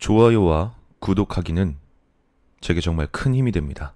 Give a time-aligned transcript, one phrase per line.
[0.00, 1.76] 좋아요와 구독하기는
[2.60, 3.94] 제게 정말 큰 힘이 됩니다.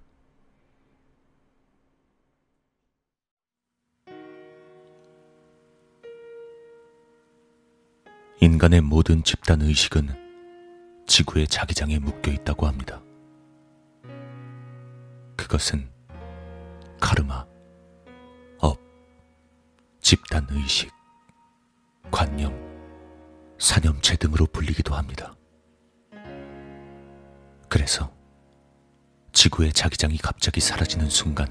[8.40, 13.02] 인간의 모든 집단 의식은 지구의 자기장에 묶여 있다고 합니다.
[15.36, 15.88] 그것은
[17.00, 17.46] 카르마,
[18.58, 18.78] 업,
[20.00, 20.90] 집단 의식,
[22.10, 22.52] 관념,
[23.58, 25.34] 사념체 등으로 불리기도 합니다.
[27.74, 28.08] 그래서
[29.32, 31.48] 지구의 자기장이 갑자기 사라지는 순간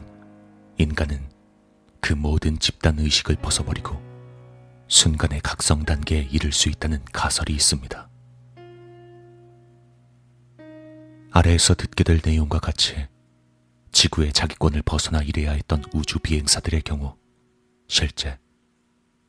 [0.77, 1.29] 인간은
[1.99, 4.01] 그 모든 집단 의식을 벗어버리고
[4.87, 8.09] 순간의 각성 단계에 이를 수 있다는 가설이 있습니다.
[11.31, 12.95] 아래에서 듣게 될 내용과 같이
[13.91, 17.17] 지구의 자기권을 벗어나 일해야 했던 우주 비행사들의 경우
[17.89, 18.39] 실제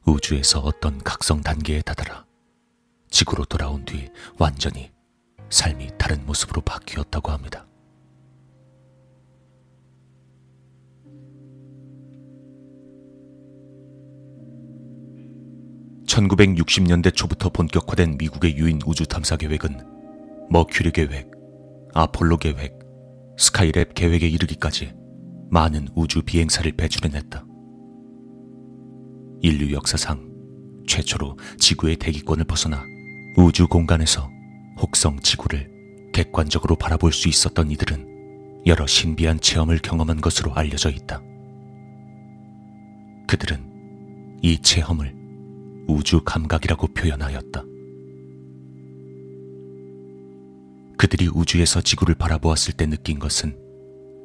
[0.06, 2.24] 우주에서 어떤 각성 단계에 다다라
[3.10, 4.93] 지구로 돌아온 뒤 완전히
[5.54, 7.64] 삶이 다른 모습으로 바뀌었다고 합니다.
[16.06, 19.78] (1960년대) 초부터 본격화된 미국의 유인 우주 탐사 계획은
[20.50, 21.30] 머큐리 계획,
[21.94, 22.76] 아폴로 계획,
[23.38, 24.92] 스카이랩 계획에 이르기까지
[25.50, 27.46] 많은 우주 비행사를 배출해냈다.
[29.40, 30.32] 인류 역사상
[30.88, 32.82] 최초로 지구의 대기권을 벗어나
[33.36, 34.34] 우주 공간에서
[34.80, 35.70] 혹성 지구를
[36.12, 41.22] 객관적으로 바라볼 수 있었던 이들은 여러 신비한 체험을 경험한 것으로 알려져 있다.
[43.26, 45.14] 그들은 이 체험을
[45.88, 47.64] 우주 감각이라고 표현하였다.
[50.96, 53.58] 그들이 우주에서 지구를 바라보았을 때 느낀 것은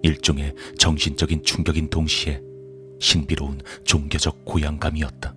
[0.04, 2.42] 일종의 정신적인 충격인 동시에
[3.02, 5.36] 신비로운 종교적 고향감이었다.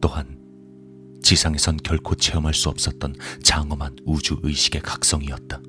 [0.00, 0.37] 또한
[1.28, 5.60] 지상에선 결코 체험할 수 없었던 장엄한 우주 의식의 각성이었다.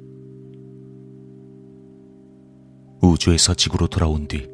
[3.02, 4.48] 우주에서 지구로 돌아온 뒤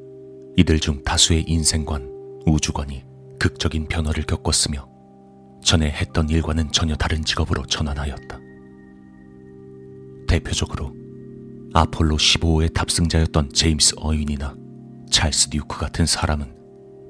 [0.58, 2.10] 이들 중 다수의 인생관,
[2.48, 3.04] 우주관이
[3.40, 4.90] 극적인 변화를 겪었으며
[5.64, 8.40] 전에 했던 일과는 전혀 다른 직업으로 전환하였다.
[10.28, 10.92] 대표적으로
[11.76, 14.56] 아폴로 15호의 탑승자였던 제임스 어윈이나
[15.12, 16.56] 찰스 듀크 같은 사람은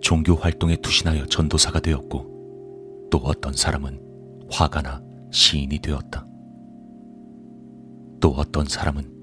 [0.01, 2.34] 종교 활동에 투신하여 전도사가 되었고
[3.09, 3.99] 또 어떤 사람은
[4.51, 5.01] 화가 나
[5.31, 6.25] 시인이 되었다.
[8.19, 9.13] 또 어떤 사람은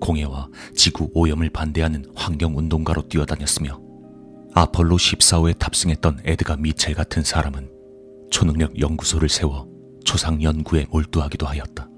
[0.00, 3.80] 공해와 지구 오염을 반대하는 환경운동가로 뛰어다녔으며
[4.54, 7.70] 아폴로 14호에 탑승했던 에드가 미첼 같은 사람은
[8.30, 9.68] 초능력 연구소를 세워
[10.04, 11.88] 초상 연구에 몰두하기도 하였다.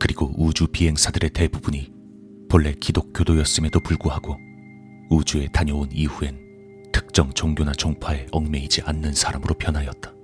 [0.00, 1.92] 그리고 우주 비행사들의 대부분이
[2.48, 4.36] 본래 기독교도였음에도 불구하고
[5.10, 6.41] 우주에 다녀온 이후엔
[7.12, 10.14] 특정 종교나 종파에 얽매이지 않는 사람으로 변하였다.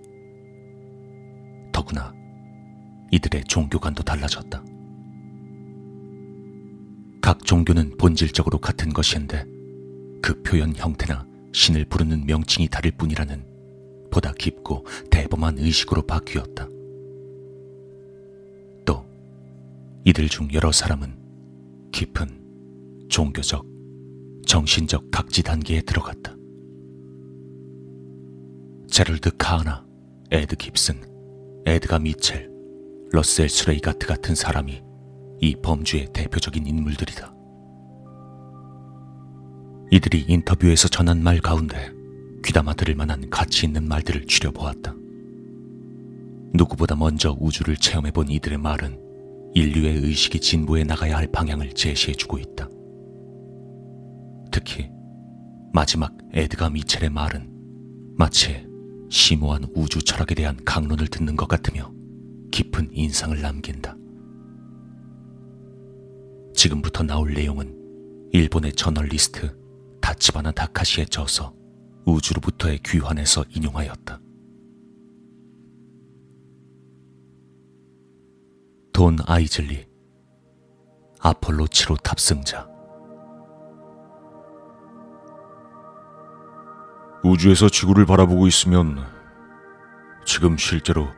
[1.71, 2.15] 더구나
[3.12, 4.65] 이들의 종교관도 달라졌다.
[7.21, 9.44] 각 종교는 본질적으로 같은 것인데
[10.22, 13.44] 그 표현 형태나 신을 부르는 명칭이 다를 뿐이라는
[14.10, 16.69] 보다 깊고 대범한 의식으로 바뀌었다.
[18.87, 19.05] 또
[20.06, 21.19] 이들 중 여러 사람은
[21.93, 23.66] 깊은 종교적,
[24.47, 26.38] 정신적 각지 단계에 들어갔다.
[28.99, 29.87] 제럴드 카하나,
[30.33, 31.01] 에드 깁슨,
[31.65, 32.51] 에드가 미첼,
[33.13, 34.83] 러셀 스레이가트 같은 사람이
[35.41, 37.33] 이 범주의 대표적인 인물들이다.
[39.93, 41.93] 이들이 인터뷰에서 전한 말 가운데
[42.45, 44.97] 귀담아 들을 만한 가치 있는 말들을 줄여보았다.
[46.55, 49.01] 누구보다 먼저 우주를 체험해본 이들의 말은
[49.55, 52.69] 인류의 의식이 진보해 나가야 할 방향을 제시해주고 있다.
[54.51, 54.91] 특히
[55.73, 57.49] 마지막 에드가 미첼의 말은
[58.17, 58.67] 마치
[59.11, 61.93] 심오한 우주 철학에 대한 강론을 듣는 것 같으며
[62.51, 63.97] 깊은 인상을 남긴다.
[66.55, 67.75] 지금부터 나올 내용은
[68.33, 69.57] 일본의 저널리스트
[70.01, 71.55] 다치바나 다카시의 저서
[72.05, 74.21] 우주로부터의 귀환에서 인용하였다.
[78.93, 79.87] 돈 아이즐리
[81.21, 82.78] 아폴로 7호 탑승자
[87.25, 89.05] 우주에서 지구를 바라보고 있으면
[90.25, 91.09] 지금 실제로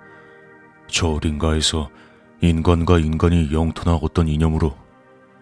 [0.87, 1.91] 저 어딘가에서
[2.41, 4.77] 인간과 인간이 영토나 어떤 이념으로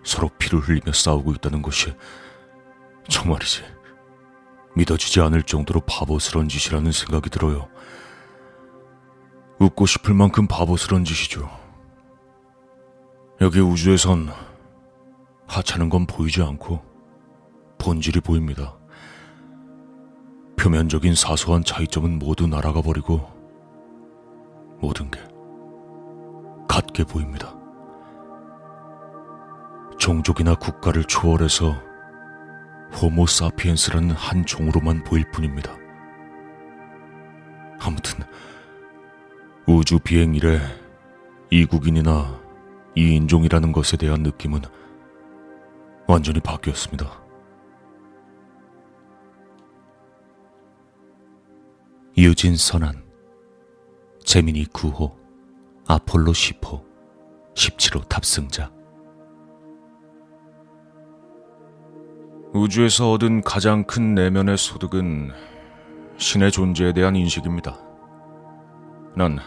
[0.02, 1.94] 서로 피를 흘리며 싸우고 있다는 것이
[3.08, 3.62] 정말이지
[4.74, 7.68] 믿어지지 않을 정도로 바보스런 짓이라는 생각이 들어요.
[9.58, 11.48] 웃고 싶을 만큼 바보스런 짓이죠.
[13.40, 14.32] 여기 우주에선
[15.46, 16.82] 하찮은 건 보이지 않고
[17.78, 18.77] 본질이 보입니다.
[20.58, 23.20] 표면적인 사소한 차이점은 모두 날아가 버리고
[24.80, 25.20] 모든 게
[26.68, 27.54] 다르게 보입니다.
[29.98, 31.74] 종족이나 국가를 초월해서
[33.00, 35.76] 호모 사피엔스라는 한 종으로만 보일 뿐입니다.
[37.80, 38.24] 아무튼
[39.66, 40.60] 우주 비행 이래
[41.50, 42.40] 이국인이나
[42.96, 44.62] 이인종이라는 것에 대한 느낌은
[46.06, 47.27] 완전히 바뀌었습니다.
[52.18, 53.04] 유진 선안,
[54.24, 55.14] 재민이 9호,
[55.86, 56.84] 아폴로 10호,
[57.54, 58.72] 17호 탑승자.
[62.52, 65.30] 우주에서 얻은 가장 큰 내면의 소득은
[66.16, 67.78] 신의 존재에 대한 인식입니다.
[69.14, 69.38] 난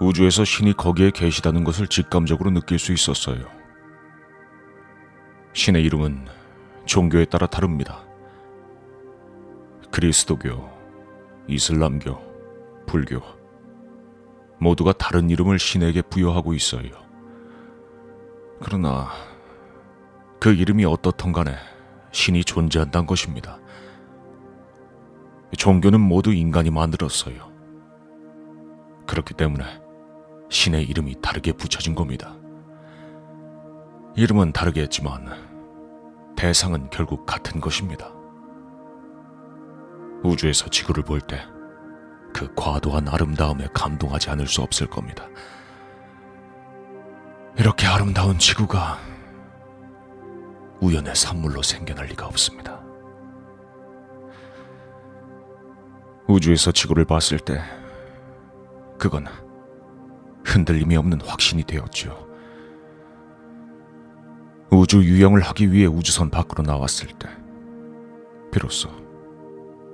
[0.00, 3.46] 우주에서 신이 거기에 계시다는 것을 직감적으로 느낄 수 있었어요.
[5.52, 6.26] 신의 이름은
[6.86, 8.02] 종교에 따라 다릅니다.
[9.92, 10.69] 그리스도교,
[11.50, 12.16] 이슬람교,
[12.86, 13.20] 불교,
[14.58, 16.90] 모두가 다른 이름을 신에게 부여하고 있어요.
[18.62, 19.08] 그러나
[20.38, 21.56] 그 이름이 어떻든 간에
[22.12, 23.58] 신이 존재한다는 것입니다.
[25.56, 27.50] 종교는 모두 인간이 만들었어요.
[29.06, 29.64] 그렇기 때문에
[30.50, 32.36] 신의 이름이 다르게 붙여진 겁니다.
[34.14, 35.28] 이름은 다르겠지만
[36.36, 38.19] 대상은 결국 같은 것입니다.
[40.22, 41.40] 우주에서 지구를 볼 때
[42.32, 45.26] 그 과도한 아름다움에 감동하지 않을 수 없을 겁니다.
[47.58, 48.98] 이렇게 아름다운 지구가
[50.80, 52.80] 우연의 산물로 생겨날 리가 없습니다.
[56.28, 57.60] 우주에서 지구를 봤을 때
[58.98, 59.26] 그건
[60.44, 62.28] 흔들림이 없는 확신이 되었죠.
[64.70, 67.28] 우주 유영을 하기 위해 우주선 밖으로 나왔을 때
[68.52, 68.88] 비로소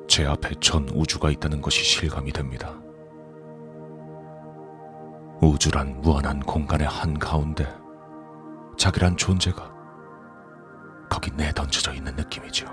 [0.09, 2.75] 제 앞에 전 우주가 있다는 것이 실감이 됩니다.
[5.41, 7.67] 우주란 무한한 공간의 한가운데
[8.79, 9.75] 자기란 존재가
[11.11, 12.67] 거기 내던져져 있는 느낌이죠.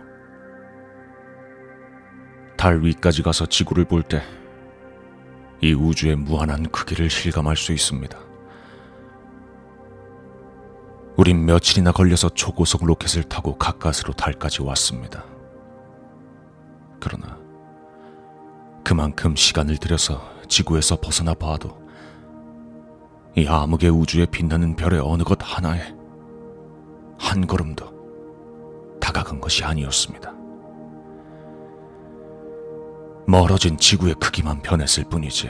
[2.57, 4.21] 달 위까지 가서 지구를 볼 때
[5.63, 8.19] 이 우주의 무한한 크기를 실감할 수 있습니다.
[11.15, 15.23] 우린 며칠이나 걸려서 초고속 로켓을 타고 가까스로 달까지 왔습니다.
[17.03, 17.37] 그러나
[18.81, 21.83] 그만큼 시간을 들여서 지구에서 벗어나 봐도
[23.35, 25.93] 이 암흑의 우주에 빛나는 별의 어느 것 하나에
[27.19, 27.91] 한 걸음도
[29.01, 30.31] 다가간 것이 아니었습니다.
[33.27, 35.49] 멀어진 지구의 크기만 변했을 뿐이지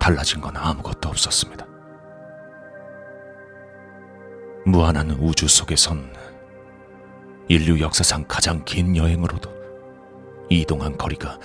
[0.00, 1.66] 달라진 건 아무것도 없었습니다.
[4.64, 6.10] 무한한 우주 속에선
[7.48, 9.53] 인류 역사상 가장 긴 여행으로도
[10.50, 11.38] 이동한 거리가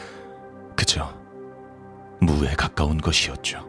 [0.76, 1.14] 그저
[2.22, 3.68] 무에 가까운 것이었죠.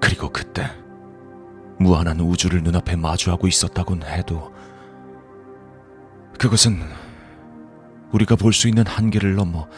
[0.00, 0.70] 그리고 그때
[1.78, 4.52] 무한한 우주를 눈앞에 마주하고 있었다곤 해도
[6.38, 6.80] 그것은
[8.12, 9.68] 우리가 볼 수 있는 한계를 넘어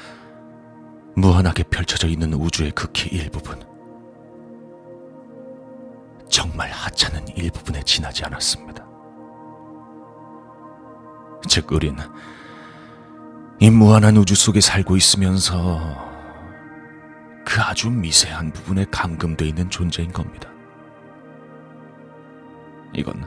[1.17, 3.63] 무한하게 펼쳐져 있는 우주의 극히 일부분.
[6.29, 8.85] 정말 하찮은 일부분에 지나지 않았습니다.
[11.49, 11.97] 즉, 우린
[13.65, 15.97] 이 무한한 우주 속에 살고 있으면서
[17.47, 20.51] 그 아주 미세한 부분에 감금돼 있는 존재인 겁니다.
[22.93, 23.27] 이건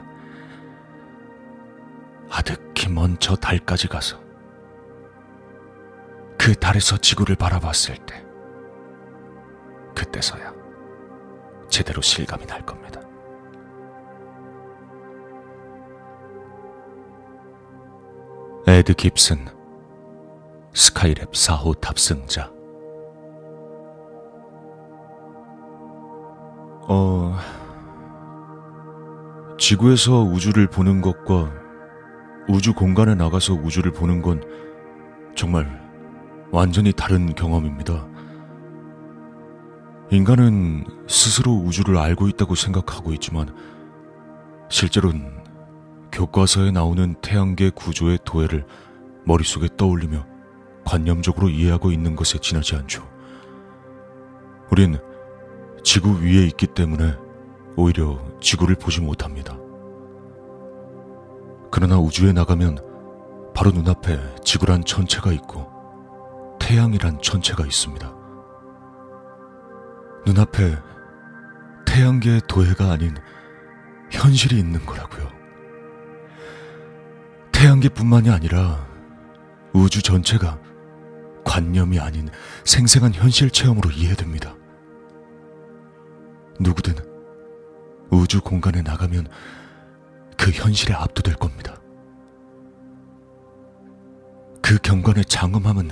[2.30, 4.20] 아득히 먼 저 달까지 가서
[6.38, 8.24] 그 달에서 지구를 바라봤을 때
[9.96, 10.54] 그때서야
[11.68, 13.00] 제대로 실감이 날 겁니다.
[18.68, 19.57] 에드 깁슨
[20.78, 22.52] 스카이랩 4호 탑승자
[26.86, 27.36] 어,
[29.58, 31.52] 지구에서 우주를 보는 것과
[32.48, 34.40] 우주 공간에 나가서 우주를 보는 건
[35.34, 35.66] 정말
[36.52, 38.06] 완전히 다른 경험입니다.
[40.12, 43.52] 인간은 스스로 우주를 알고 있다고 생각하고 있지만
[44.70, 45.42] 실제로는
[46.12, 48.64] 교과서에 나오는 태양계 구조의 도해를
[49.24, 50.37] 머릿속에 떠올리며
[50.88, 53.06] 관념적으로 이해하고 있는 것에 지나지 않죠.
[54.70, 54.96] 우린
[55.84, 57.14] 지구 위에 있기 때문에
[57.76, 59.58] 오히려 지구를 보지 못합니다.
[61.70, 62.78] 그러나 우주에 나가면
[63.54, 65.70] 바로 눈앞에 지구란 전체가 있고
[66.58, 68.14] 태양이란 전체가 있습니다.
[70.24, 70.74] 눈앞에
[71.86, 73.14] 태양계의 도해가 아닌
[74.10, 75.28] 현실이 있는 거라고요.
[77.52, 78.86] 태양계뿐만이 아니라
[79.74, 80.58] 우주 전체가
[81.48, 82.28] 관념이 아닌
[82.64, 84.54] 생생한 현실 체험으로 이해됩니다.
[86.60, 86.94] 누구든
[88.10, 89.28] 우주 공간에 나가면
[90.36, 91.80] 그 현실에 압도될 겁니다.
[94.60, 95.88] 그 경관의 장엄함은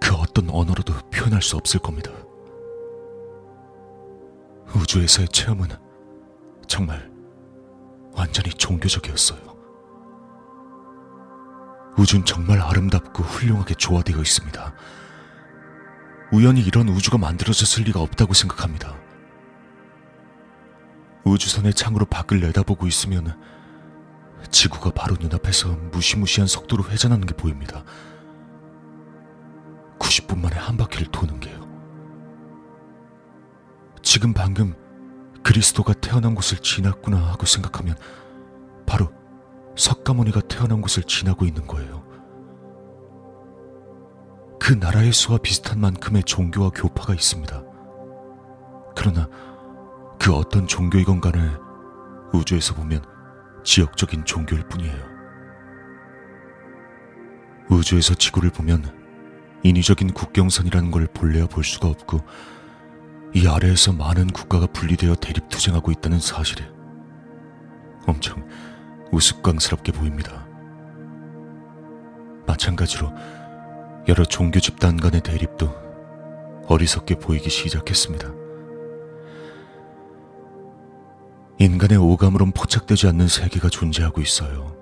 [0.00, 2.10] 그 어떤 언어로도 표현할 수 없을 겁니다.
[4.74, 5.68] 우주에서의 체험은
[6.66, 7.10] 정말
[8.12, 9.53] 완전히 종교적이었어요.
[11.96, 14.74] 우주는 정말 아름답고 훌륭하게 조화되어 있습니다.
[16.32, 18.96] 우연히 이런 우주가 만들어졌을 리가 없다고 생각합니다.
[21.24, 23.38] 우주선의 창으로 밖을 내다보고 있으면
[24.50, 27.84] 지구가 바로 눈앞에서 무시무시한 속도로 회전하는 게 보입니다.
[29.98, 31.64] 90분 만에 한 바퀴를 도는 게요.
[34.02, 34.74] 지금 방금
[35.42, 37.96] 그리스도가 태어난 곳을 지났구나 하고 생각하면
[38.86, 39.10] 바로
[39.76, 42.04] 석가모니가 태어난 곳을 지나고 있는 거예요.
[44.60, 47.62] 그 나라의 수와 비슷한 만큼의 종교와 교파가 있습니다.
[48.96, 49.28] 그러나
[50.18, 51.38] 그 어떤 종교이건 간에
[52.32, 53.04] 우주에서 보면
[53.62, 55.14] 지역적인 종교일 뿐이에요.
[57.70, 59.04] 우주에서 지구를 보면
[59.64, 62.20] 인위적인 국경선이라는 걸 본래야 볼 수가 없고
[63.34, 66.62] 이 아래에서 많은 국가가 분리되어 대립투쟁하고 있다는 사실이
[68.06, 68.46] 엄청
[69.14, 70.46] 우스꽝스럽게 보입니다.
[72.46, 73.12] 마찬가지로
[74.08, 75.72] 여러 종교 집단 간의 대립도
[76.66, 78.28] 어리석게 보이기 시작했습니다.
[81.58, 84.76] 인간의 오감으론 포착되지 않는 세계가 존재하고 있어요.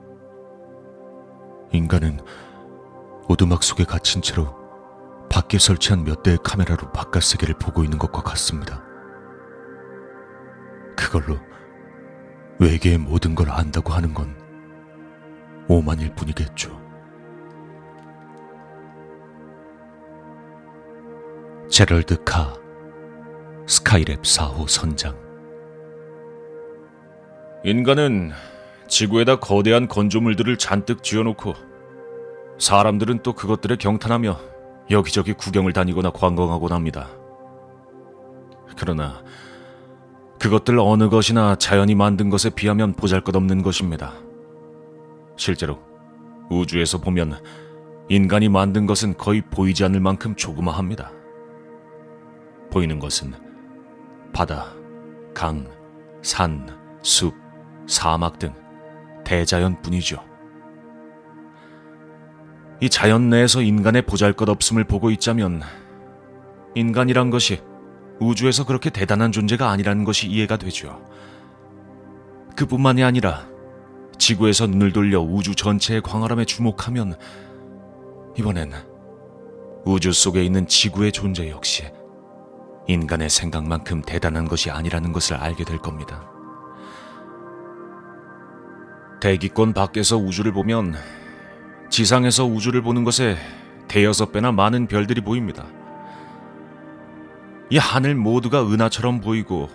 [1.72, 2.18] 인간은
[3.28, 4.54] 오두막 속에 갇힌 채로
[5.28, 8.82] 밖에 설치한 몇 대의 카메라로 바깥 세계를 보고 있는 것과 같습니다.
[10.96, 11.38] 그걸로
[12.58, 14.34] 외계의 모든 걸 안다고 하는 건
[15.68, 16.80] 오만일 뿐이겠죠.
[21.68, 22.54] 제럴드 카
[23.66, 25.16] 스카이랩 4호 선장
[27.64, 28.32] 인간은
[28.88, 31.54] 지구에다 거대한 건조물들을 잔뜩 쥐어놓고
[32.58, 34.38] 사람들은 또 그것들에 경탄하며
[34.90, 37.08] 여기저기 구경을 다니거나 관광하곤 합니다.
[38.76, 39.22] 그러나
[40.42, 44.14] 그것들 어느 것이나 자연이 만든 것에 비하면 보잘것없는 것입니다.
[45.36, 45.78] 실제로
[46.50, 47.40] 우주에서 보면
[48.08, 51.12] 인간이 만든 것은 거의 보이지 않을 만큼 조그마합니다.
[52.72, 53.34] 보이는 것은
[54.32, 54.74] 바다,
[55.32, 55.64] 강,
[56.22, 57.32] 산, 숲,
[57.86, 58.52] 사막 등
[59.24, 60.24] 대자연뿐이죠.
[62.80, 65.62] 이 자연 내에서 인간의 보잘것없음을 보고 있자면
[66.74, 67.60] 인간이란 것이
[68.22, 71.00] 우주에서 그렇게 대단한 존재가 아니라는 것이 이해가 되죠.
[72.56, 73.46] 그뿐만이 아니라
[74.18, 77.16] 지구에서 눈을 돌려 우주 전체의 광활함에 주목하면
[78.38, 78.72] 이번엔
[79.84, 81.84] 우주 속에 있는 지구의 존재 역시
[82.88, 86.28] 인간의 생각만큼 대단한 것이 아니라는 것을 알게 될 겁니다.
[89.20, 90.94] 대기권 밖에서 우주를 보면
[91.90, 93.36] 지상에서 우주를 보는 것에
[93.86, 95.66] 대여섯 배나 많은 별들이 보입니다.
[97.72, 99.70] 이 하늘 모두가 은하처럼 보이고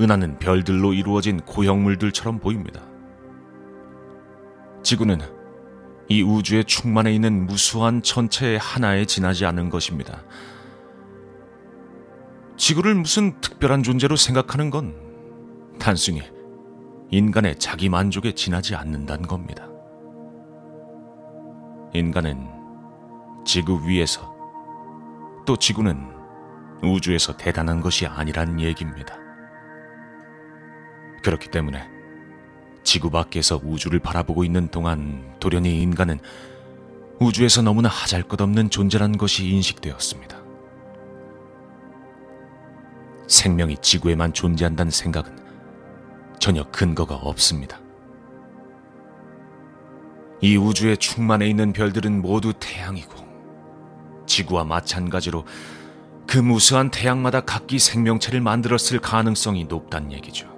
[0.00, 2.80] 은하는 별들로 이루어진 고형물들처럼 보입니다.
[4.82, 5.18] 지구는
[6.08, 10.22] 이 우주에 충만해 있는 무수한 천체의 하나에 지나지 않은 것입니다.
[12.56, 14.94] 지구를 무슨 특별한 존재로 생각하는 건
[15.78, 16.22] 단순히
[17.10, 19.68] 인간의 자기 만족에 지나지 않는다는 겁니다.
[21.92, 22.48] 인간은
[23.44, 24.34] 지구 위에서
[25.44, 26.15] 또 지구는
[26.82, 29.16] 우주에서 대단한 것이 아니란 얘기입니다.
[31.22, 31.88] 그렇기 때문에
[32.84, 36.20] 지구 밖에서 우주를 바라보고 있는 동안 돌연히 인간은
[37.18, 40.36] 우주에서 너무나 하잘 것 없는 존재란 것이 인식되었습니다.
[43.26, 45.36] 생명이 지구에만 존재한다는 생각은
[46.38, 47.80] 전혀 근거가 없습니다.
[50.40, 53.26] 이 우주에 충만해 있는 별들은 모두 태양이고
[54.26, 55.44] 지구와 마찬가지로
[56.28, 60.54] 그 무수한 태양마다 각기 생명체를 만들었을 가능성이 높단 얘기죠.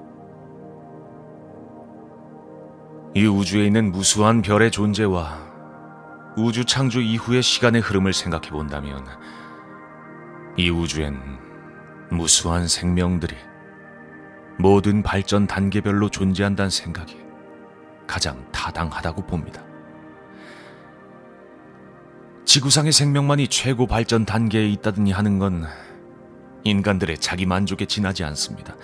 [3.14, 5.48] 이 우주에 있는 무수한 별의 존재와
[6.36, 9.04] 우주 창조 이후의 시간의 흐름을 생각해 본다면
[10.56, 11.18] 이 우주엔
[12.10, 13.34] 무수한 생명들이
[14.58, 17.16] 모든 발전 단계별로 존재한다는 생각이
[18.06, 19.67] 가장 타당하다고 봅니다.
[22.48, 25.66] 지구상의 생명만이 최고 발전 단계에 있다더니 하는 건
[26.64, 28.74] 인간들의 자기 만족에 지나지 않습니다.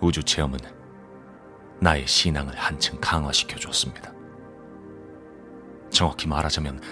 [0.00, 0.58] 우주 체험은
[1.80, 4.12] 나의 신앙을 한층 강화시켜 줬습니다.
[5.90, 6.82] 정확히 말하자면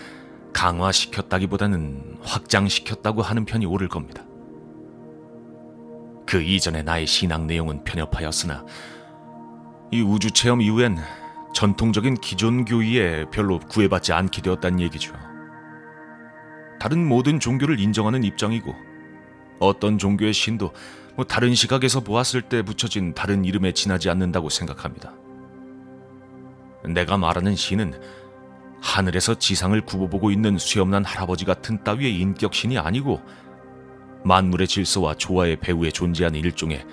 [0.52, 4.23] 강화시켰다기보다는 확장시켰다고 하는 편이 옳을 겁니다.
[6.26, 8.64] 그 이전의 나의 신앙 내용은 편협하였으나
[9.90, 10.99] 이 우주 체험 이후엔
[11.54, 15.25] 전통적인 기존 교의에 별로 구애받지 않게 되었다는 얘기죠.
[16.78, 18.75] 다른 모든 종교를 인정하는 입장이고
[19.59, 20.73] 어떤 종교의 신도
[21.16, 25.14] 뭐 다른 시각에서 보았을 때 붙여진 다른 이름에 지나지 않는다고 생각합니다.
[26.85, 27.95] 내가 말하는 신은
[28.80, 33.21] 하늘에서 지상을 굽어보고 있는 수염난 할아버지 같은 따위의 인격신이 아니고
[34.25, 36.85] 만물의 질서와 조화의 배후에 존재하는 일종의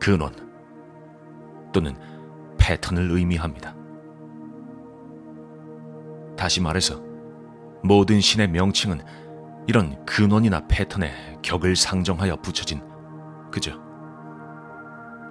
[0.00, 0.34] 근원
[1.72, 1.96] 또는
[2.58, 3.74] 패턴을 의미합니다.
[6.36, 7.11] 다시 말해서
[7.82, 9.02] 모든 신의 명칭은
[9.66, 12.80] 이런 근원이나 패턴의 격을 상정하여 붙여진
[13.50, 13.72] 그저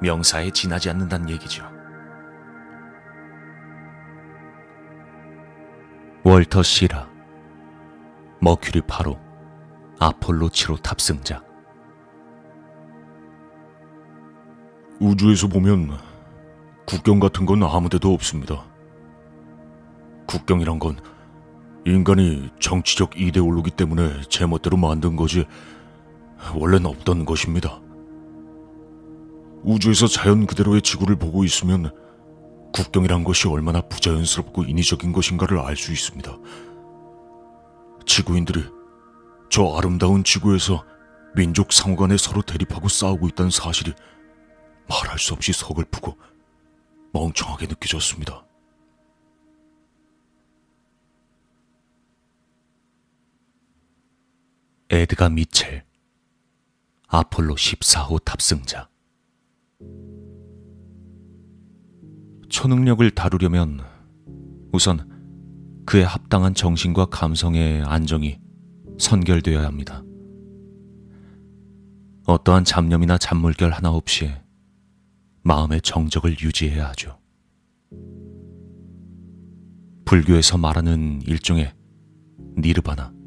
[0.01, 1.63] 명사에 지나지 않는다는 얘기죠.
[6.23, 7.09] 월터 시라
[8.41, 9.19] 머큐리 8호
[9.99, 11.43] 아폴로 7호 탑승자
[14.99, 15.97] 우주에서 보면
[16.85, 18.65] 국경 같은 건 아무데도 없습니다.
[20.27, 20.97] 국경이란 건
[21.85, 25.45] 인간이 정치적 이데올로기 때문에 제멋대로 만든 거지
[26.55, 27.81] 원래는 없던 것입니다.
[29.63, 31.91] 우주에서 자연 그대로의 지구를 보고 있으면
[32.73, 36.37] 국경이란 것이 얼마나 부자연스럽고 인위적인 것인가를 알 수 있습니다.
[38.05, 38.63] 지구인들이
[39.49, 40.83] 저 아름다운 지구에서
[41.35, 43.93] 민족 상호 간에 서로 대립하고 싸우고 있다는 사실이
[44.87, 46.17] 말할 수 없이 서글프고
[47.13, 48.45] 멍청하게 느껴졌습니다.
[54.93, 55.85] 에드가 미첼
[57.07, 58.89] 아폴로 14호 탑승자
[62.49, 63.79] 초능력을 다루려면
[64.73, 65.09] 우선
[65.85, 68.37] 그에 합당한 정신과 감성의 안정이
[68.99, 70.03] 선결되어야 합니다.
[72.25, 74.29] 어떠한 잡념이나 잡물결 하나 없이
[75.43, 77.17] 마음의 정적을 유지해야 하죠.
[80.03, 81.73] 불교에서 말하는 일종의
[82.57, 83.20] 니르바나.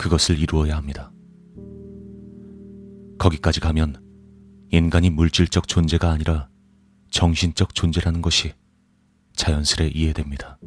[0.00, 1.12] 그것을 이루어야 합니다.
[3.18, 4.02] 거기까지 가면
[4.70, 6.48] 인간이 물질적 존재가 아니라
[7.10, 8.54] 정신적 존재라는 것이
[9.34, 10.58] 자연스레 이해됩니다.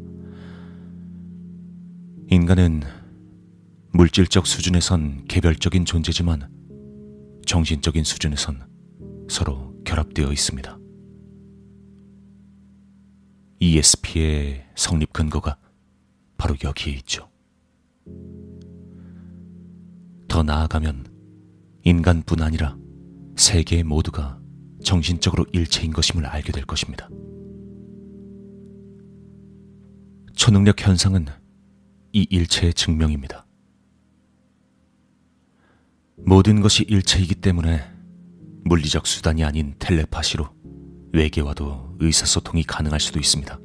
[2.30, 2.84] 인간은
[3.94, 6.48] 물질적 수준에선 개별적인 존재지만
[7.48, 8.68] 정신적인 수준에선
[9.30, 10.78] 서로 결합되어 있습니다.
[13.60, 15.58] ESP의 성립 근거가
[16.38, 17.34] 바로 여기에 있죠.
[20.34, 21.06] 더 나아가면
[21.84, 22.76] 인간뿐 아니라
[23.36, 24.40] 세계 모두가
[24.84, 27.08] 정신적으로 일체인 것임을 알게 될 것입니다.
[30.36, 31.28] 초능력 현상은
[32.14, 33.46] 이 일체의 증명입니다.
[36.26, 37.84] 모든 것이 일체이기 때문에
[38.64, 40.48] 물리적 수단이 아닌 텔레파시로
[41.14, 43.60] 외계와도 의사소통이 가능할 수도 있습니다.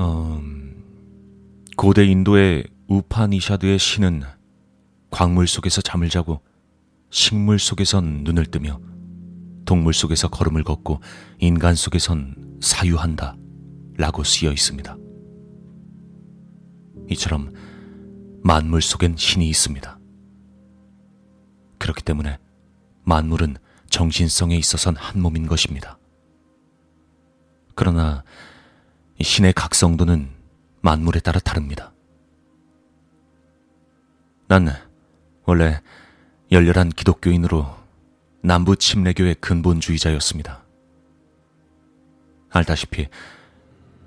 [0.00, 0.82] 음,
[1.76, 4.22] 고대 인도의 우파니샤드의 신은
[5.10, 6.40] 광물 속에서 잠을 자고
[7.10, 8.80] 식물 속에선 눈을 뜨며
[9.64, 11.00] 동물 속에서 걸음을 걷고
[11.38, 13.36] 인간 속에선 사유한다
[13.96, 14.96] 라고 쓰여 있습니다.
[17.10, 17.52] 이처럼
[18.42, 19.98] 만물 속엔 신이 있습니다.
[21.78, 22.38] 그렇기 때문에
[23.04, 23.56] 만물은
[23.88, 25.98] 정신성에 있어선 한 몸인 것입니다.
[27.74, 28.24] 그러나
[29.20, 30.30] 신의 각성도는
[30.80, 31.93] 만물에 따라 다릅니다.
[34.46, 34.68] 난
[35.44, 35.80] 원래
[36.52, 37.66] 열렬한 기독교인으로
[38.42, 40.62] 남부 침례교의 근본주의자였습니다.
[42.50, 43.08] 알다시피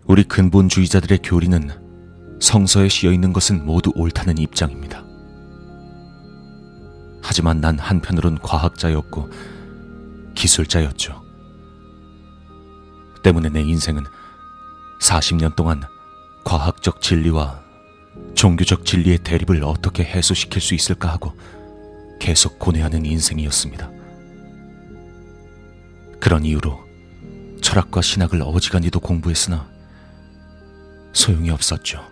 [0.06, 5.04] 우리 근본주의자들의 교리는 성서에 씌어 있는 것은 모두 옳다는 입장입니다.
[7.22, 9.30] 하지만 난 한편으론 과학자였고
[10.36, 11.22] 기술자였죠.
[13.24, 14.06] 때문에 내 인생은
[15.02, 15.82] 40년 동안
[16.46, 17.67] 과학적 진리와
[18.38, 21.34] 종교적 진리의 대립을 어떻게 해소시킬 수 있을까 하고
[22.20, 23.90] 계속 고뇌하는 인생이었습니다.
[26.20, 26.80] 그런 이유로
[27.64, 29.68] 철학과 신학을 어지간히도 공부했으나
[31.14, 32.06] 소용이 없었죠.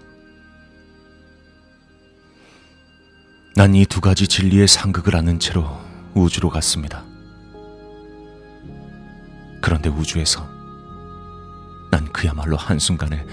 [3.56, 5.80] 난 이 두 가지 진리의 상극을 아는 채로
[6.16, 7.06] 우주로 갔습니다.
[9.62, 10.50] 그런데 우주에서
[11.92, 13.24] 난 그야말로 한순간에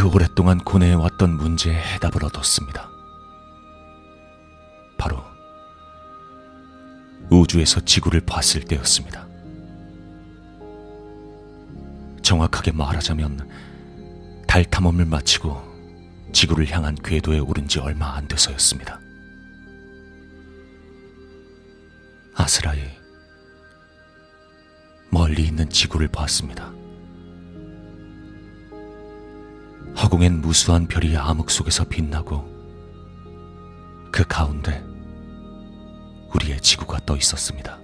[0.00, 2.88] 그 오랫동안 고뇌해왔던 문제의 해답을 얻었습니다.
[4.96, 5.22] 바로
[7.30, 9.28] 우주에서 지구를 봤을 때였습니다.
[12.22, 13.46] 정확하게 말하자면
[14.46, 15.60] 달 탐험을 마치고
[16.32, 18.98] 지구를 향한 궤도에 오른 지 얼마 안 돼서였습니다.
[22.36, 22.88] 아스라이
[25.10, 26.79] 멀리 있는 지구를 봤습니다.
[29.96, 32.48] 허공엔 무수한 별이 암흑 속에서 빛나고
[34.10, 34.84] 그 가운데
[36.34, 37.78] 우리의 지구가 떠 있었습니다.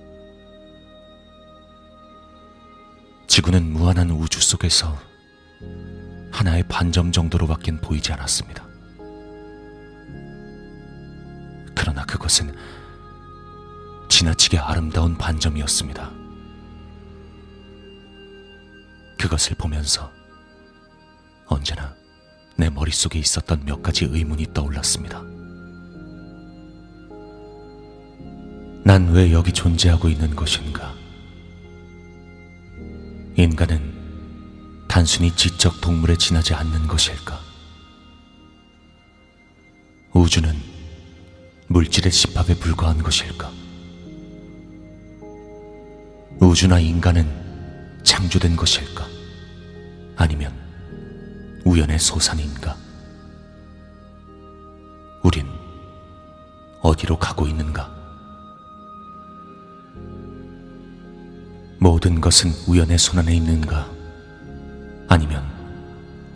[3.26, 4.96] 지구는 무한한 우주 속에서
[6.32, 8.66] 하나의 반점 정도로밖엔 보이지 않았습니다.
[11.74, 12.54] 그러나 그것은
[14.08, 16.10] 지나치게 아름다운 반점이었습니다.
[19.18, 20.15] 그것을 보면서
[21.46, 21.94] 언제나
[22.56, 25.22] 내 머릿속에 있었던 몇 가지 의문이 떠올랐습니다.
[28.84, 30.94] 난 왜 여기 존재하고 있는 것인가?
[33.36, 37.38] 인간은 단순히 지적 동물에 지나지 않는 것일까?
[40.14, 40.54] 우주는
[41.66, 43.50] 물질의 집합에 불과한 것일까?
[46.40, 49.06] 우주나 인간은 창조된 것일까?
[50.16, 50.65] 아니면
[51.66, 52.76] 우연의 소산인가?
[55.24, 55.48] 우린
[56.80, 57.92] 어디로 가고 있는가?
[61.80, 63.90] 모든 것은 우연의 손안에 있는가?
[65.08, 65.44] 아니면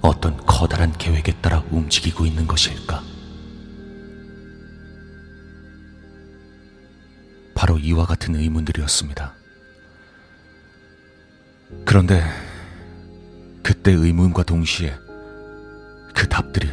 [0.01, 3.01] 어떤 커다란 계획에 따라 움직이고 있는 것일까?
[7.55, 9.33] 바로 이와 같은 의문들이었습니다.
[11.85, 12.21] 그런데
[13.63, 14.93] 그때 의문과 동시에
[16.15, 16.69] 그 답들이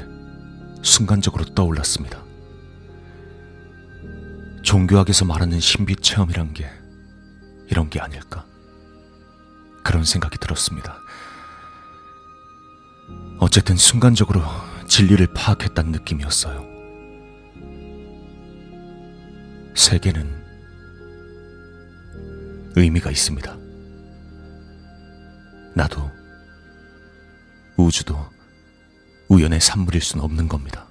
[0.81, 2.23] 순간적으로 떠올랐습니다.
[4.63, 6.69] 종교학에서 말하는 신비 체험이란 게
[7.69, 8.45] 이런 게 아닐까?
[9.83, 10.99] 그런 생각이 들었습니다.
[13.39, 14.41] 어쨌든 순간적으로
[14.87, 16.65] 진리를 파악했다는 느낌이었어요.
[19.75, 20.27] 세계는
[22.75, 23.57] 의미가 있습니다.
[25.75, 26.11] 나도
[27.77, 28.17] 우주도
[29.29, 30.85] 우연의 산물일 수는 없는 겁니다.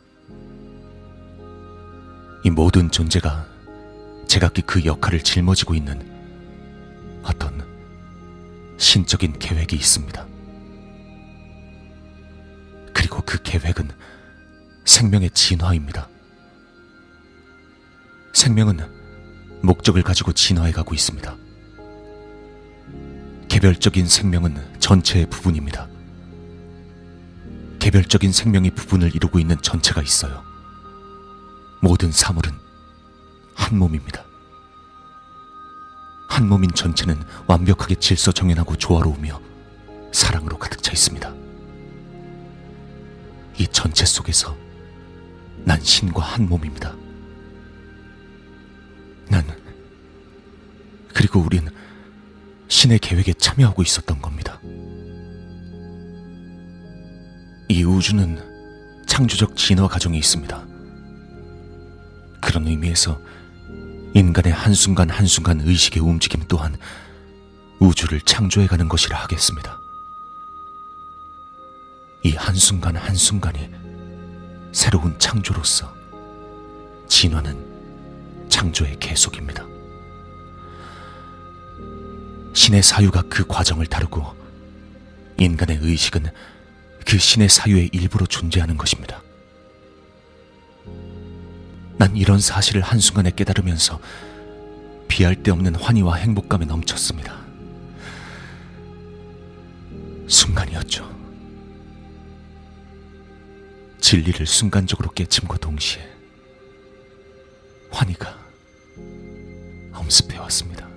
[2.44, 3.46] 이 모든 존재가
[4.29, 6.01] 제각기 그 역할을 짊어지고 있는
[7.22, 7.64] 어떤
[8.79, 10.27] 신적인 계획이 있습니다.
[12.92, 13.90] 그리고 그 계획은
[14.85, 16.09] 생명의 진화입니다.
[18.33, 18.79] 생명은
[19.62, 21.37] 목적을 가지고 진화해 가고 있습니다.
[23.49, 25.88] 개별적인 생명은 전체의 부분입니다.
[27.87, 30.42] 개별적인 생명이 부분을 이루고 있는 전체가 있어요.
[31.81, 32.53] 모든 사물은
[33.55, 34.25] 한 몸입니다.
[36.29, 39.40] 한 몸인 전체는 완벽하게 질서 정연하고 조화로우며
[40.11, 41.33] 사랑으로 가득 차 있습니다.
[43.59, 44.57] 이 전체 속에서
[45.64, 46.92] 난 신과 한 몸입니다.
[49.29, 49.44] 난
[51.14, 51.68] 그리고 우린
[52.66, 54.61] 신의 계획에 참여하고 있었던 겁니다.
[57.68, 60.66] 이 우주는 창조적 진화 과정이 있습니다.
[62.40, 63.20] 그런 의미에서
[64.14, 66.76] 인간의 한순간 한순간 의식의 움직임 또한
[67.81, 69.81] 우주를 창조해가는 것이라 하겠습니다.
[72.22, 73.70] 이 한순간 한순간이
[74.72, 75.92] 새로운 창조로서
[77.09, 79.66] 진화는 창조의 계속입니다.
[82.55, 84.24] 신의 사유가 그 과정을 다루고
[85.38, 86.26] 인간의 의식은
[87.07, 89.23] 그 신의 사유의 일부로 존재하는 것입니다.
[91.97, 94.01] 난 이런 사실을 한순간에 깨달으면서
[95.09, 97.47] 비할 데 없는 환희와 행복감에 넘쳤습니다.
[100.27, 101.16] 순간이었죠.
[104.01, 106.03] 진리를 순간적으로 깨침과 동시에
[107.90, 108.37] 환희가
[109.92, 110.88] 엄습해 왔습니다.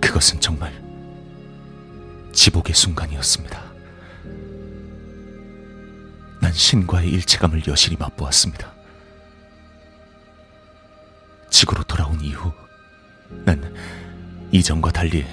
[0.00, 0.87] 그것은 정말
[2.48, 3.62] 지복의 순간이었습니다.
[6.40, 8.72] 난 신과의 일체감을 여실히 맛보았습니다.
[11.50, 12.50] 지구로 돌아온 이후
[13.44, 13.74] 난
[14.50, 15.26] 이전과 달리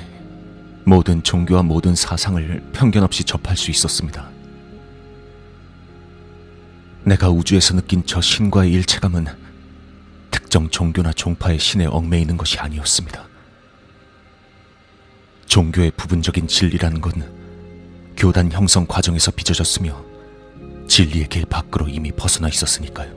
[0.84, 4.30] 모든 종교와 모든 사상을 편견 없이 접할 수 있었습니다.
[7.06, 9.28] 내가 우주에서 느낀 저 신과의 일체감은
[10.32, 13.35] 특정 종교나 종파의 신에 얽매이는 것이 아니었습니다.
[15.56, 20.04] 종교의 부분적인 진리라는 건 교단 형성 과정에서 빚어졌으며
[20.90, 23.16] 진리의 길 밖으로 이미 벗어나 있었으니까요.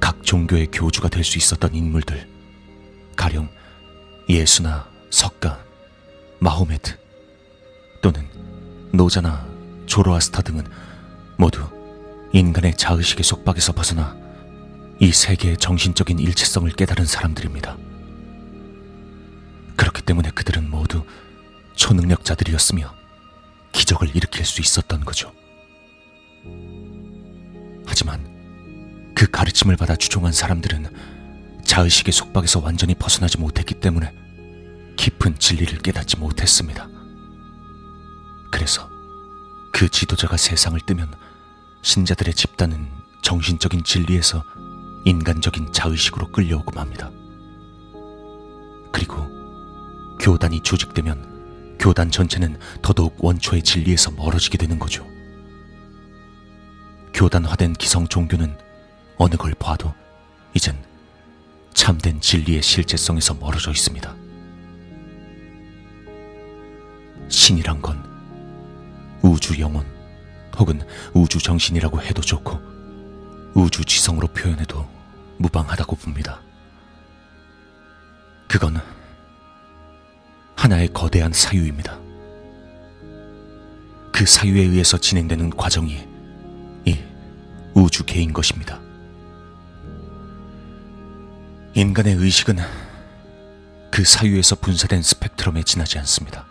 [0.00, 2.28] 각 종교의 교주가 될 수 있었던 인물들,
[3.14, 3.48] 가령
[4.28, 5.64] 예수나 석가,
[6.40, 6.98] 마호메트
[8.02, 8.26] 또는
[8.92, 9.46] 노자나
[9.86, 10.66] 조로아스터 등은
[11.38, 11.62] 모두
[12.32, 14.16] 인간의 자의식의 속박에서 벗어나
[14.98, 17.76] 이 세계의 정신적인 일체성을 깨달은 사람들입니다.
[20.10, 21.04] 때문에 그들은 모두
[21.76, 22.92] 초능력자들이었으며
[23.70, 25.32] 기적을 일으킬 수 있었던 거죠.
[27.86, 34.12] 하지만 그 가르침을 받아 추종한 사람들은 자의식의 속박에서 완전히 벗어나지 못했기 때문에
[34.96, 36.88] 깊은 진리를 깨닫지 못했습니다.
[38.50, 38.90] 그래서
[39.72, 41.14] 그 지도자가 세상을 뜨면
[41.82, 42.88] 신자들의 집단은
[43.22, 44.42] 정신적인 진리에서
[45.04, 47.12] 인간적인 자의식으로 끌려오고 맙니다.
[48.92, 49.39] 그리고
[50.20, 55.06] 교단이 조직되면 교단 전체는 더더욱 원초의 진리에서 멀어지게 되는 거죠.
[57.14, 58.56] 교단화된 기성 종교는
[59.16, 59.92] 어느 걸 봐도
[60.54, 60.76] 이젠
[61.72, 64.14] 참된 진리의 실제성에서 멀어져 있습니다.
[67.28, 68.04] 신이란 건
[69.22, 69.86] 우주 영혼
[70.58, 70.82] 혹은
[71.14, 72.60] 우주 정신이라고 해도 좋고
[73.54, 74.86] 우주 지성으로 표현해도
[75.38, 76.42] 무방하다고 봅니다.
[78.46, 78.80] 그건
[80.60, 81.98] 하나의 거대한 사유입니다.
[84.12, 86.06] 그 사유에 의해서 진행되는 과정이
[86.84, 86.98] 이
[87.72, 88.78] 우주계인 것입니다.
[91.72, 92.58] 인간의 의식은
[93.90, 96.44] 그 사유에서 분사된 스펙트럼에 지나지 않습니다.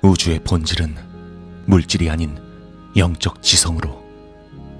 [0.00, 0.94] 우주의 본질은
[1.66, 2.38] 물질이 아닌
[2.96, 4.00] 영적 지성으로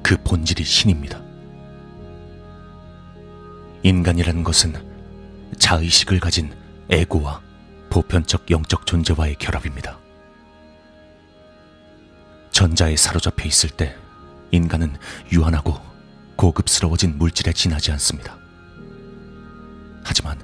[0.00, 1.20] 그 본질이 신입니다.
[3.83, 4.74] 인간이라는 것은
[5.59, 6.54] 자의식을 가진
[6.90, 7.40] 에고와
[7.90, 9.99] 보편적 영적 존재와의 결합입니다.
[12.51, 13.97] 전자에 사로잡혀 있을 때
[14.51, 14.97] 인간은
[15.33, 15.75] 유한하고
[16.37, 18.37] 고급스러워진 물질에 지나지 않습니다.
[20.05, 20.38] 하지만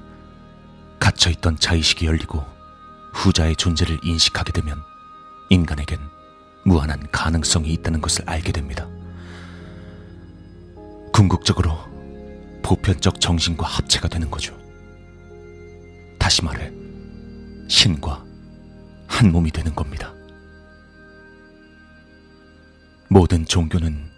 [0.99, 2.43] 갇혀있던 자의식이 열리고
[3.13, 4.81] 후자의 존재를 인식하게 되면
[5.49, 5.99] 인간에겐
[6.65, 8.87] 무한한 가능성이 있다는 것을 알게 됩니다.
[11.13, 11.77] 궁극적으로
[12.63, 14.57] 보편적 정신과 합체가 되는 거죠.
[16.31, 16.71] 다시 말해,
[17.67, 18.23] 신과
[19.05, 20.13] 한 몸이 되는 겁니다.
[23.09, 24.09] 모든 종교는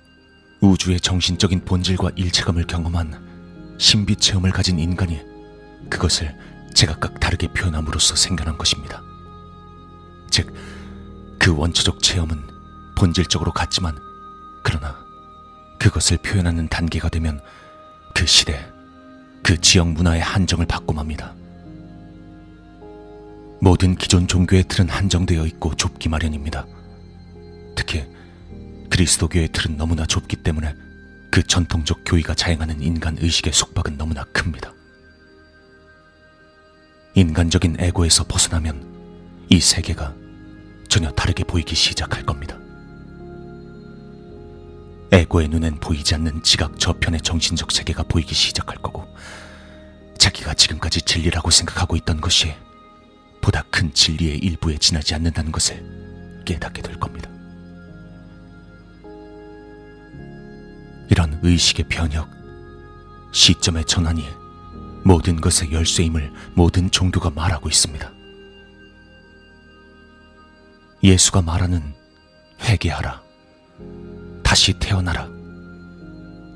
[0.61, 5.21] 우주의 정신적인 본질과 일체감을 경험한 신비 체험을 가진 인간이
[5.89, 6.37] 그것을
[6.75, 9.01] 제각각 다르게 표현함으로써 생겨난 것입니다.
[10.29, 10.53] 즉,
[11.39, 12.39] 그 원초적 체험은
[12.95, 13.97] 본질적으로 같지만,
[14.61, 15.03] 그러나
[15.79, 17.41] 그것을 표현하는 단계가 되면
[18.13, 18.71] 그 시대,
[19.41, 21.33] 그 지역 문화의 한정을 받고 맙니다.
[23.63, 26.67] 모든 기존 종교의 틀은 한정되어 있고 좁기 마련입니다.
[27.77, 28.05] 특히
[28.89, 30.75] 그리스도교의 틀은 너무나 좁기 때문에
[31.31, 34.73] 그 전통적 교의가 자행하는 인간 의식의 속박은 너무나 큽니다.
[37.15, 40.13] 인간적인 에고에서 벗어나면 이 세계가
[40.89, 42.59] 전혀 다르게 보이기 시작할 겁니다.
[45.13, 49.05] 에고의 눈엔 보이지 않는 지각 저편의 정신적 세계가 보이기 시작할 거고,
[50.17, 52.53] 자기가 지금까지 진리라고 생각하고 있던 것이
[53.43, 55.83] 보다 큰 진리의 일부에 지나지 않는다는 것을
[56.45, 57.29] 깨닫게 될 겁니다.
[61.09, 62.29] 이런 의식의 변혁,
[63.33, 64.25] 시점의 전환이
[65.03, 68.09] 모든 것의 열쇠임을 모든 종교가 말하고 있습니다.
[71.03, 71.93] 예수가 말하는
[72.61, 73.21] 회개하라,
[74.41, 75.27] 다시 태어나라.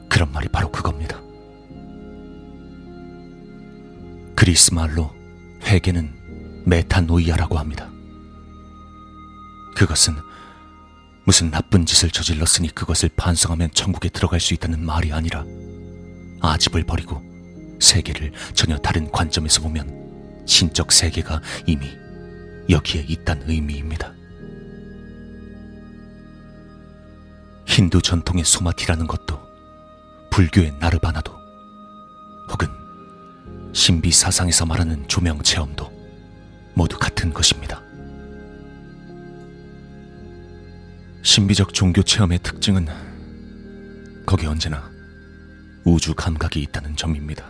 [0.08, 1.19] 그런 말이 바로 그겁니다.
[4.38, 5.13] 그리스 말로
[5.63, 6.17] 회개는
[6.68, 7.90] 메타노이아라고 합니다.
[9.76, 10.16] 그것은
[11.26, 15.46] 무슨 나쁜 짓을 저질렀으니 그것을 반성하면 천국에 들어갈 수 있다는 말이 아니라
[16.42, 17.22] 아집을 버리고
[17.80, 21.88] 세계를 전혀 다른 관점에서 보면 신적 세계가 이미
[22.70, 24.14] 여기에 있다는 의미입니다.
[27.66, 29.40] 힌두 전통의 소마티라는 것도
[30.32, 31.32] 불교의 나르바나도
[32.52, 32.68] 혹은
[33.74, 35.97] 신비 사상에서 말하는 조명 체험도
[36.78, 37.82] 모두 같은 것입니다.
[41.24, 42.88] 신비적 종교 체험의 특징은
[44.28, 44.88] 거기 언제나
[45.84, 47.50] 우주 감각이 있다는 점입니다.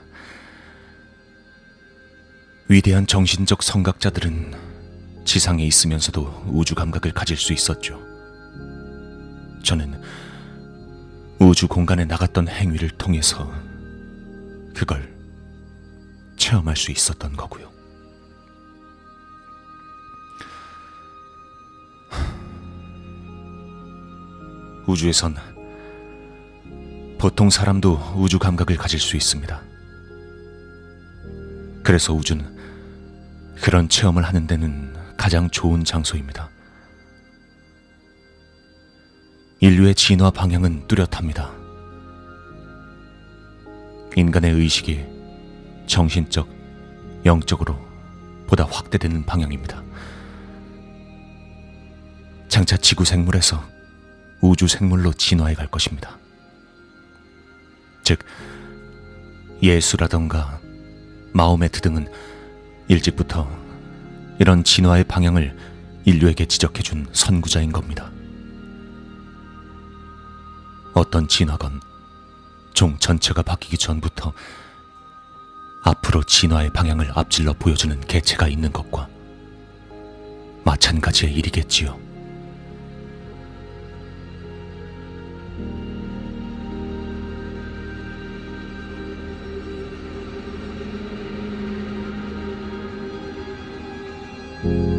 [2.69, 4.53] 위대한 정신적 성각자들은
[5.25, 8.01] 지상에 있으면서도 우주 감각을 가질 수 있었죠.
[9.61, 10.01] 저는
[11.39, 13.53] 우주 공간에 나갔던 행위를 통해서
[14.73, 15.13] 그걸
[16.37, 17.76] 체험할 수 있었던 거고요.
[24.87, 25.35] 우주에선
[27.17, 29.61] 보통 사람도 우주 감각을 가질 수 있습니다.
[31.83, 32.45] 그래서 우주는
[33.61, 36.49] 그런 체험을 하는 데는 가장 좋은 장소입니다.
[39.59, 41.51] 인류의 진화 방향은 뚜렷합니다.
[44.15, 45.05] 인간의 의식이
[45.87, 46.47] 정신적,
[47.25, 47.77] 영적으로
[48.47, 49.83] 보다 확대되는 방향입니다.
[52.47, 53.76] 장차 지구 생물에서
[54.41, 56.17] 우주 생물로 진화해 갈 것입니다.
[58.03, 58.19] 즉,
[59.61, 60.59] 예수라던가
[61.33, 62.07] 마호메트 등은
[62.87, 63.49] 일찍부터
[64.39, 65.57] 이런 진화의 방향을
[66.05, 68.11] 인류에게 지적해 준 선구자인 겁니다.
[70.93, 71.81] 어떤 진화건
[72.73, 74.33] 종 전체가 바뀌기 전부터
[75.83, 79.07] 앞으로 진화의 방향을 앞질러 보여주는 개체가 있는 것과
[80.63, 82.06] 마찬가지의 일이겠지요.
[94.63, 94.96] 嗯。